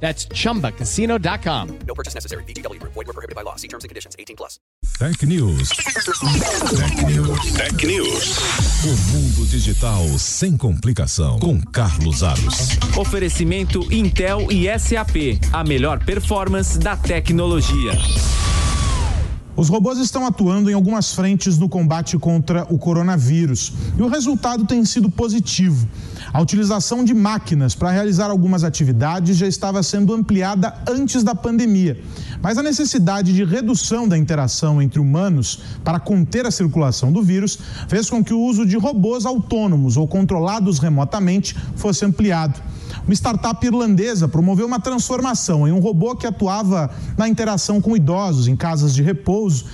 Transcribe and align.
That's 0.00 0.28
chumbacasino.com. 0.28 1.78
No 1.86 1.94
purchase 1.94 2.14
necessary. 2.14 2.44
BGW. 2.44 2.80
Void 2.82 2.94
were 2.94 3.12
prohibited 3.12 3.34
by 3.34 3.42
law. 3.42 3.56
See 3.56 3.68
terms 3.68 3.84
and 3.84 3.88
conditions. 3.88 4.14
18 4.18 4.36
plus. 4.36 4.60
Tech 4.98 5.22
News. 5.26 5.68
Tech 5.70 7.06
News. 7.06 7.52
Tech 7.52 7.86
News. 7.86 8.38
O 8.84 8.96
mundo 9.12 9.46
digital 9.46 10.18
sem 10.18 10.56
complicação. 10.56 11.38
Com 11.38 11.60
Carlos 11.60 12.22
Aros. 12.22 12.78
Oferecimento 12.96 13.92
Intel 13.92 14.50
e 14.50 14.66
SAP. 14.78 15.38
A 15.52 15.62
melhor 15.64 16.04
performance 16.04 16.78
da 16.78 16.96
tecnologia. 16.96 17.92
Os 19.56 19.70
robôs 19.70 19.98
estão 19.98 20.26
atuando 20.26 20.70
em 20.70 20.74
algumas 20.74 21.14
frentes 21.14 21.56
no 21.56 21.66
combate 21.66 22.18
contra 22.18 22.64
o 22.72 22.78
coronavírus 22.78 23.72
e 23.98 24.02
o 24.02 24.08
resultado 24.08 24.66
tem 24.66 24.84
sido 24.84 25.10
positivo. 25.10 25.88
A 26.36 26.40
utilização 26.42 27.02
de 27.02 27.14
máquinas 27.14 27.74
para 27.74 27.90
realizar 27.90 28.30
algumas 28.30 28.62
atividades 28.62 29.38
já 29.38 29.46
estava 29.46 29.82
sendo 29.82 30.12
ampliada 30.12 30.74
antes 30.86 31.24
da 31.24 31.34
pandemia, 31.34 31.98
mas 32.42 32.58
a 32.58 32.62
necessidade 32.62 33.34
de 33.34 33.42
redução 33.42 34.06
da 34.06 34.18
interação 34.18 34.82
entre 34.82 35.00
humanos 35.00 35.60
para 35.82 35.98
conter 35.98 36.44
a 36.44 36.50
circulação 36.50 37.10
do 37.10 37.22
vírus 37.22 37.58
fez 37.88 38.10
com 38.10 38.22
que 38.22 38.34
o 38.34 38.40
uso 38.42 38.66
de 38.66 38.76
robôs 38.76 39.24
autônomos 39.24 39.96
ou 39.96 40.06
controlados 40.06 40.78
remotamente 40.78 41.56
fosse 41.74 42.04
ampliado. 42.04 42.60
Uma 43.06 43.14
startup 43.14 43.66
irlandesa 43.66 44.28
promoveu 44.28 44.66
uma 44.66 44.78
transformação 44.78 45.66
em 45.66 45.72
um 45.72 45.80
robô 45.80 46.14
que 46.14 46.26
atuava 46.26 46.90
na 47.16 47.26
interação 47.26 47.80
com 47.80 47.96
idosos 47.96 48.46
em 48.46 48.54
casas 48.54 48.94
de 48.94 49.02
repouso, 49.02 49.64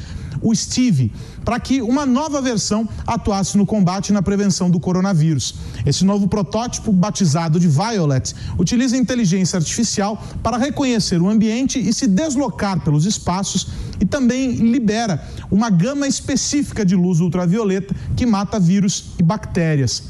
o 0.40 0.54
Steve, 0.54 1.12
para 1.44 1.58
que 1.58 1.82
uma 1.82 2.06
nova 2.06 2.40
versão 2.40 2.88
atuasse 3.06 3.58
no 3.58 3.66
combate 3.66 4.10
e 4.10 4.12
na 4.12 4.22
prevenção 4.22 4.70
do 4.70 4.80
coronavírus. 4.80 5.54
Esse 5.84 6.04
novo 6.04 6.28
protótipo, 6.28 6.92
batizado 6.92 7.58
de 7.58 7.68
Violet, 7.68 8.34
utiliza 8.58 8.96
inteligência 8.96 9.56
artificial 9.58 10.22
para 10.42 10.56
reconhecer 10.56 11.20
o 11.20 11.28
ambiente 11.28 11.78
e 11.78 11.92
se 11.92 12.06
deslocar 12.06 12.80
pelos 12.80 13.06
espaços 13.06 13.68
e 14.00 14.04
também 14.04 14.52
libera 14.52 15.22
uma 15.50 15.70
gama 15.70 16.06
específica 16.06 16.84
de 16.84 16.94
luz 16.94 17.20
ultravioleta 17.20 17.94
que 18.16 18.26
mata 18.26 18.58
vírus 18.58 19.12
e 19.18 19.22
bactérias. 19.22 20.04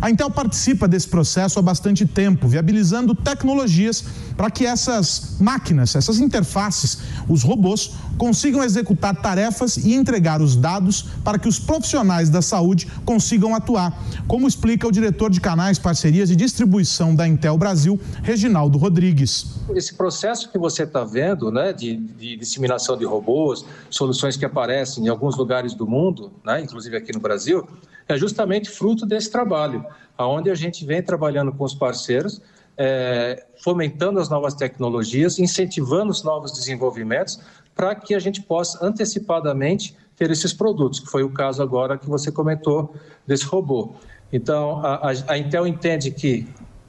A 0.00 0.10
Intel 0.10 0.30
participa 0.30 0.86
desse 0.86 1.08
processo 1.08 1.58
há 1.58 1.62
bastante 1.62 2.06
tempo, 2.06 2.46
viabilizando 2.46 3.14
tecnologias 3.14 4.04
para 4.38 4.52
que 4.52 4.64
essas 4.64 5.36
máquinas, 5.40 5.96
essas 5.96 6.20
interfaces, 6.20 7.00
os 7.28 7.42
robôs, 7.42 7.90
consigam 8.16 8.62
executar 8.62 9.20
tarefas 9.20 9.76
e 9.76 9.94
entregar 9.94 10.40
os 10.40 10.54
dados 10.54 11.02
para 11.24 11.40
que 11.40 11.48
os 11.48 11.58
profissionais 11.58 12.30
da 12.30 12.40
saúde 12.40 12.86
consigam 13.04 13.52
atuar, 13.52 14.00
como 14.28 14.46
explica 14.46 14.86
o 14.86 14.92
diretor 14.92 15.28
de 15.28 15.40
canais, 15.40 15.76
parcerias 15.76 16.30
e 16.30 16.36
distribuição 16.36 17.16
da 17.16 17.26
Intel 17.26 17.58
Brasil, 17.58 18.00
Reginaldo 18.22 18.78
Rodrigues. 18.78 19.58
Esse 19.74 19.94
processo 19.94 20.48
que 20.52 20.58
você 20.58 20.84
está 20.84 21.02
vendo, 21.02 21.50
né, 21.50 21.72
de, 21.72 21.96
de, 21.96 22.36
disseminação 22.36 22.96
de 22.96 23.04
robôs, 23.04 23.64
soluções 23.90 24.36
que 24.36 24.44
aparecem 24.44 25.06
em 25.06 25.08
alguns 25.08 25.36
lugares 25.36 25.74
do 25.74 25.84
mundo, 25.84 26.30
né, 26.44 26.60
inclusive 26.60 26.96
aqui 26.96 27.12
no 27.12 27.18
Brasil, 27.18 27.66
é 28.06 28.16
justamente 28.16 28.70
fruto 28.70 29.04
desse 29.04 29.32
trabalho, 29.32 29.84
aonde 30.16 30.48
a 30.48 30.54
gente 30.54 30.86
vem 30.86 31.02
trabalhando 31.02 31.52
com 31.52 31.64
os 31.64 31.74
parceiros, 31.74 32.40
é, 32.78 33.44
fomentando 33.62 34.20
as 34.20 34.28
novas 34.28 34.54
tecnologias, 34.54 35.38
incentivando 35.38 36.12
os 36.12 36.22
novos 36.22 36.52
desenvolvimentos, 36.52 37.40
para 37.74 37.94
que 37.94 38.14
a 38.14 38.18
gente 38.18 38.40
possa 38.40 38.84
antecipadamente 38.84 39.96
ter 40.16 40.30
esses 40.30 40.52
produtos, 40.52 41.00
que 41.00 41.06
foi 41.06 41.22
o 41.22 41.30
caso 41.30 41.62
agora 41.62 41.98
que 41.98 42.08
você 42.08 42.30
comentou 42.30 42.94
desse 43.26 43.44
robô. 43.44 43.94
Então, 44.32 44.84
a, 44.84 45.12
a 45.26 45.38
Intel 45.38 45.66
entende 45.66 46.10
que 46.10 46.46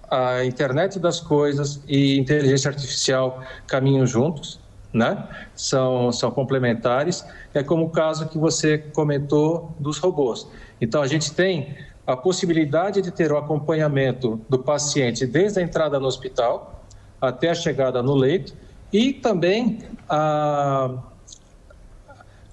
a 0.10 0.44
internet 0.44 1.00
das 1.00 1.20
coisas 1.20 1.82
e 1.88 2.18
inteligência 2.18 2.70
artificial 2.70 3.44
caminham 3.68 4.06
juntos, 4.06 4.60
né? 4.92 5.28
São, 5.56 6.12
são 6.12 6.32
complementares. 6.32 7.24
É 7.54 7.64
como 7.64 7.86
o 7.86 7.90
caso 7.90 8.28
que 8.28 8.38
você 8.38 8.80
comentou 8.80 9.76
dos 9.80 10.00
robôs. 10.00 10.48
Então, 10.82 11.02
a 11.02 11.08
gente 11.08 11.32
tem 11.34 11.76
a 12.10 12.18
possibilidade 12.18 13.04
de 13.04 13.12
ter 13.12 13.32
o 13.32 13.38
acompanhamento 13.38 14.42
do 14.50 14.58
paciente 14.58 15.28
desde 15.28 15.60
a 15.60 15.62
entrada 15.62 16.00
no 16.00 16.08
hospital 16.08 16.84
até 17.22 17.52
a 17.52 17.54
chegada 17.54 18.02
no 18.02 18.16
leito 18.16 18.56
e 18.92 19.14
também 19.14 19.78
a 20.10 21.04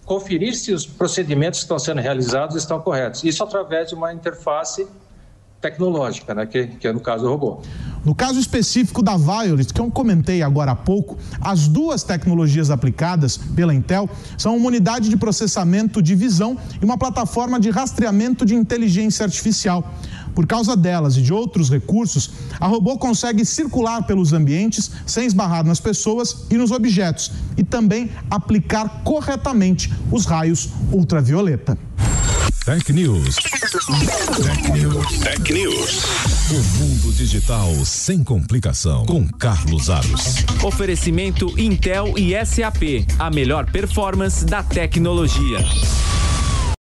conferir 0.04 0.54
se 0.54 0.74
os 0.74 0.86
procedimentos 0.86 1.60
que 1.60 1.64
estão 1.64 1.78
sendo 1.78 2.02
realizados 2.02 2.54
estão 2.54 2.82
corretos. 2.82 3.24
Isso 3.24 3.42
através 3.42 3.88
de 3.88 3.94
uma 3.94 4.12
interface 4.12 4.86
tecnológica, 5.58 6.34
né, 6.34 6.44
que, 6.44 6.66
que 6.66 6.86
é 6.86 6.92
no 6.92 7.00
caso 7.00 7.24
o 7.24 7.30
robô. 7.30 7.62
No 8.06 8.14
caso 8.14 8.38
específico 8.38 9.02
da 9.02 9.16
Violet, 9.16 9.74
que 9.74 9.80
eu 9.80 9.90
comentei 9.90 10.40
agora 10.40 10.70
há 10.70 10.76
pouco, 10.76 11.18
as 11.40 11.66
duas 11.66 12.04
tecnologias 12.04 12.70
aplicadas 12.70 13.36
pela 13.36 13.74
Intel 13.74 14.08
são 14.38 14.56
uma 14.56 14.68
unidade 14.68 15.08
de 15.08 15.16
processamento 15.16 16.00
de 16.00 16.14
visão 16.14 16.56
e 16.80 16.84
uma 16.84 16.96
plataforma 16.96 17.58
de 17.58 17.68
rastreamento 17.68 18.46
de 18.46 18.54
inteligência 18.54 19.24
artificial. 19.24 19.92
Por 20.36 20.46
causa 20.46 20.76
delas 20.76 21.16
e 21.16 21.22
de 21.22 21.32
outros 21.32 21.68
recursos, 21.68 22.30
a 22.60 22.68
robô 22.68 22.96
consegue 22.96 23.44
circular 23.44 24.06
pelos 24.06 24.32
ambientes 24.32 24.88
sem 25.04 25.26
esbarrar 25.26 25.66
nas 25.66 25.80
pessoas 25.80 26.46
e 26.48 26.56
nos 26.56 26.70
objetos 26.70 27.32
e 27.56 27.64
também 27.64 28.08
aplicar 28.30 29.02
corretamente 29.02 29.92
os 30.12 30.26
raios 30.26 30.68
ultravioleta. 30.92 31.76
Tech 32.64 32.92
News. 32.92 33.34
Tech 33.34 34.72
News. 34.72 35.18
Tech 35.18 35.52
News. 35.52 36.35
O 36.48 36.78
mundo 36.78 37.12
digital 37.12 37.74
sem 37.84 38.22
complicação. 38.22 39.04
Com 39.04 39.26
Carlos 39.26 39.90
Aros. 39.90 40.44
Oferecimento 40.62 41.52
Intel 41.58 42.14
e 42.16 42.34
SAP. 42.46 43.04
A 43.18 43.28
melhor 43.30 43.68
performance 43.68 44.44
da 44.46 44.62
tecnologia. 44.62 45.58